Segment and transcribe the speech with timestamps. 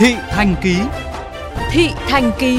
[0.00, 0.76] Thị Thành Ký.
[1.70, 2.58] Thị Thành Ký.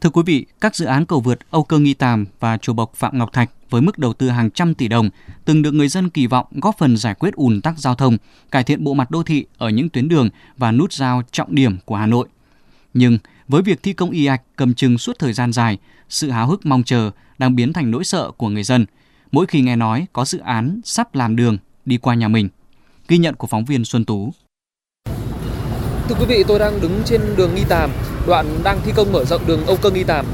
[0.00, 2.94] Thưa quý vị, các dự án cầu vượt Âu Cơ Nghi Tàm và Chùa Bộc
[2.94, 5.10] Phạm Ngọc Thạch với mức đầu tư hàng trăm tỷ đồng
[5.44, 8.16] từng được người dân kỳ vọng góp phần giải quyết ùn tắc giao thông,
[8.50, 11.76] cải thiện bộ mặt đô thị ở những tuyến đường và nút giao trọng điểm
[11.84, 12.28] của Hà Nội.
[12.94, 16.46] Nhưng với việc thi công y ạch cầm chừng suốt thời gian dài, sự háo
[16.46, 18.86] hức mong chờ đang biến thành nỗi sợ của người dân.
[19.32, 21.58] Mỗi khi nghe nói có dự án sắp làm đường
[21.90, 22.48] đi qua nhà mình.
[23.08, 24.32] Ghi nhận của phóng viên Xuân Tú.
[26.08, 27.90] Thưa quý vị, tôi đang đứng trên đường Nghi Tàm,
[28.26, 30.26] đoạn đang thi công mở rộng đường Âu Cơ Nghi Tàm.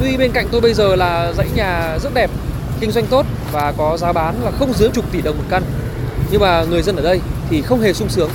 [0.00, 2.30] Tuy bên cạnh tôi bây giờ là dãy nhà rất đẹp,
[2.80, 5.62] kinh doanh tốt và có giá bán là không dưới chục tỷ đồng một căn.
[6.30, 8.30] Nhưng mà người dân ở đây thì không hề sung sướng.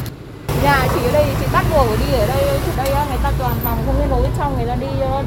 [0.63, 3.31] Nhà chị ở đây chị bắt buộc phải đi ở đây, trước đây người ta
[3.39, 5.23] toàn bằng không cái lối trong người ta đi đỡ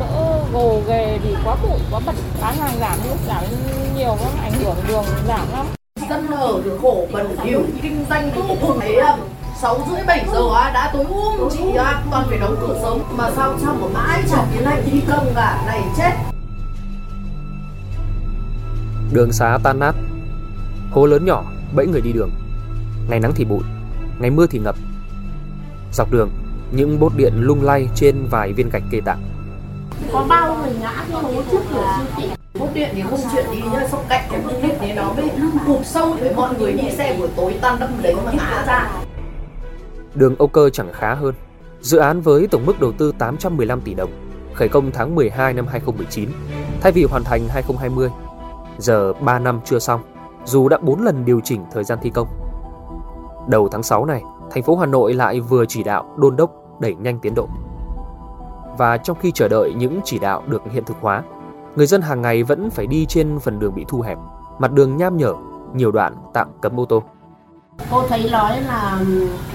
[0.53, 3.45] gồ ghề thì quá bụi, quá bẩn, bán hàng giảm đi, giảm
[3.97, 5.67] nhiều nó ảnh hưởng đường giảm lắm.
[6.15, 8.97] Dân ở thì khổ bẩn thiếu, kinh doanh thì cũng thấy
[9.61, 11.59] sáu rưỡi bảy giờ đã tối um chị
[12.11, 12.99] toàn phải đóng cửa sớm.
[13.17, 15.63] Mà sao sao mà mãi chẳng tiến hành thi công cả.
[15.67, 16.13] Này chết.
[19.13, 19.95] Đường xá tan nát.
[20.91, 22.31] Hố lớn nhỏ bẫy người đi đường.
[23.09, 23.63] Ngày nắng thì bụi
[24.19, 24.77] Ngày mưa thì ngập.
[25.93, 26.31] Dọc đường
[26.71, 29.23] Những bốt điện lung lay trên vài viên gạch kê tạng.
[30.13, 33.47] Có bao người ngã cái hố trước cửa siêu thị Bốt điện thì không chuyện
[33.53, 35.31] đi nhá, Xong cạnh cái bốt nít thì nó mới
[35.67, 38.91] hụt sâu Với mọi người đi xe buổi tối tan đâm đấy mà ngã ra.
[40.15, 41.35] Đường Âu Cơ chẳng khá hơn.
[41.81, 44.11] Dự án với tổng mức đầu tư 815 tỷ đồng,
[44.55, 46.31] Khởi công tháng 12 năm 2019
[46.81, 48.11] Thay vì hoàn thành 2020
[48.79, 50.01] Giờ 3 năm chưa xong,
[50.45, 52.29] Dù đã 4 lần điều chỉnh thời gian thi công.
[53.49, 56.95] Đầu tháng 6 này, Thành phố Hà Nội lại vừa chỉ đạo đôn đốc đẩy
[56.95, 57.49] nhanh tiến độ.
[58.79, 61.23] Và trong khi chờ đợi những chỉ đạo được hiện thực hóa
[61.77, 64.19] Người dân hàng ngày vẫn phải đi trên phần đường bị thu hẹp
[64.59, 65.33] Mặt đường nham nhở
[65.75, 67.03] Nhiều đoạn tạm cấm ô tô.
[67.91, 69.01] Cô thấy nói là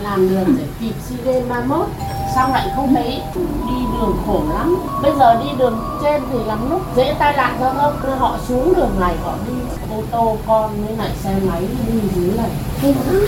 [0.01, 1.87] làm đường để kịp SEA Games 31
[2.35, 3.21] Xong lại không thấy
[3.67, 4.75] đi đường khổ lắm?
[5.01, 8.73] Bây giờ đi đường trên thì lắm lúc dễ tai nạn giao thông Họ xuống
[8.75, 9.53] đường này họ đi
[9.91, 12.49] ô tô con với lại xe máy đi dưới này.
[12.81, 13.25] Kinh lắm.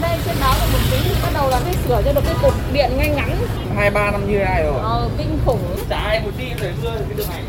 [0.00, 2.52] Đây trên đó là một tí bắt đầu là phải sửa cho được cái cột
[2.72, 3.36] điện ngay ngắn.
[3.76, 4.80] Hai ba năm như này rồi?
[4.82, 5.58] Ờ, kinh khủng.
[5.88, 7.42] Chả ai một đi để rơi cái đường này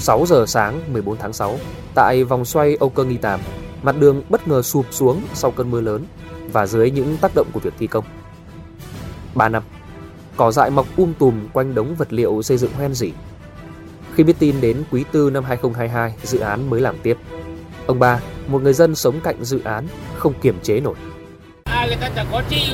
[0.00, 1.58] 6 giờ sáng 14 tháng 6,
[1.94, 3.40] tại vòng xoay Âu Cơ Nghi Tàm,
[3.82, 6.04] mặt đường bất ngờ sụp xuống sau cơn mưa lớn
[6.52, 8.04] và dưới những tác động của việc thi công.
[9.34, 9.62] 3 năm,
[10.36, 13.12] cỏ dại mọc um tùm quanh đống vật liệu xây dựng hoen dỉ.
[14.14, 17.16] Khi biết tin đến quý tư năm 2022, dự án mới làm tiếp.
[17.86, 19.86] Ông ba, một người dân sống cạnh dự án,
[20.18, 20.94] không kiềm chế nổi.
[21.64, 22.72] Ai là ta chẳng có chi,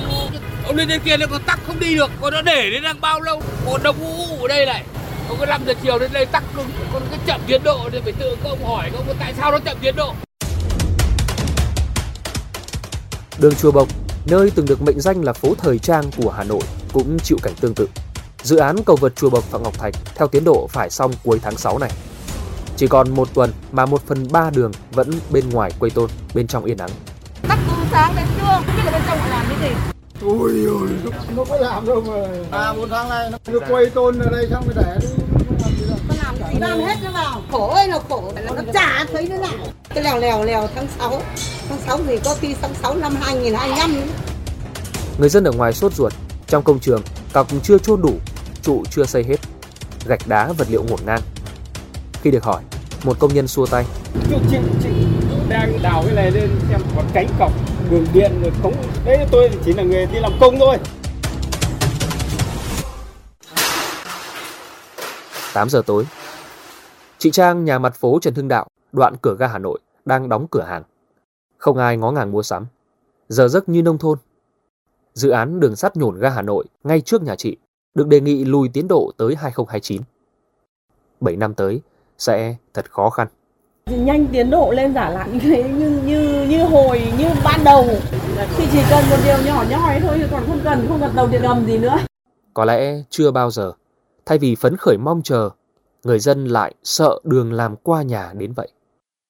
[0.67, 3.01] Ông lên trên kia nó còn tắc không đi được Còn nó để đến đang
[3.01, 4.85] bao lâu Còn đông u ở đây này
[5.29, 8.01] Ông có 5 giờ chiều đến đây tắc cứng Còn cái chậm tiến độ thì
[8.05, 10.15] phải tự các ông hỏi các ông tại sao nó chậm tiến độ
[13.39, 13.89] Đường Chùa Bộc,
[14.27, 16.61] nơi từng được mệnh danh là phố thời trang của Hà Nội,
[16.93, 17.89] cũng chịu cảnh tương tự.
[18.43, 21.41] Dự án cầu vượt Chùa Bộc Phạm Ngọc Thạch theo tiến độ phải xong cuối
[21.43, 21.91] tháng 6 này.
[22.77, 26.47] Chỉ còn một tuần mà một phần ba đường vẫn bên ngoài quây tôn, bên
[26.47, 26.91] trong yên ắng.
[27.49, 29.77] tắt từ sáng đến trưa không biết là bên trong họ làm cái gì
[30.23, 30.89] Ôi ôi,
[31.37, 32.15] nó có làm đâu mà
[32.59, 35.16] À một tháng này nó quay tôn ở đây xong rồi để đi
[36.61, 37.43] làm hết nó vào.
[37.53, 38.33] Khổ ơi là khổ.
[38.47, 39.67] Nó chả thấy nó nào.
[39.95, 41.23] Cái lèo lèo lèo tháng 6
[41.69, 44.07] tháng 6 thì có khi tháng 6 năm 2025 nữa.
[45.19, 46.13] Người dân ở ngoài sốt ruột,
[46.47, 47.03] trong công trường,
[47.33, 48.15] cọc chưa chôn đủ,
[48.63, 49.37] trụ chưa xây hết,
[50.07, 51.21] gạch đá vật liệu ngổn ngang.
[52.23, 52.63] Khi được hỏi,
[53.05, 53.85] một công nhân xua tay,
[54.31, 54.89] Trước chị, chị
[55.49, 57.53] đang đào cái này lên xem có cánh cọc
[57.91, 58.75] đường điện rồi cống.
[59.05, 60.79] Đấy tôi chỉ là người đi làm công thôi.
[65.53, 66.05] 8 giờ tối.
[67.27, 70.47] Chị Trang nhà mặt phố Trần Hưng Đạo, đoạn cửa ga Hà Nội, đang đóng
[70.51, 70.83] cửa hàng.
[71.59, 72.67] Không ai ngó ngàng mua sắm.
[73.29, 74.19] Giờ giấc như nông thôn.
[75.15, 77.57] Dự án đường sắt nhổn ga Hà Nội ngay trước nhà chị
[77.95, 80.03] được đề nghị lùi tiến độ tới 2029.
[81.21, 81.81] 7 năm tới
[82.19, 83.29] sẽ thật khó khăn.
[83.87, 87.87] nhanh tiến độ lên giả lại như như như như hồi như ban đầu
[88.57, 91.43] thì chỉ cần một điều nhỏ nhoi thôi còn không cần không cần đầu điện
[91.43, 91.97] ngầm gì nữa
[92.55, 93.73] Có lẽ chưa bao giờ,
[94.27, 95.51] thay vì phấn khởi mong chờ,
[96.07, 98.69] người dân lại sợ đường làm qua nhà đến vậy.